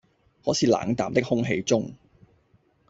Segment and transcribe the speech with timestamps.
[0.43, 1.93] 可是在冷淡的空氣中，